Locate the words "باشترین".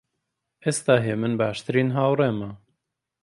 1.41-1.89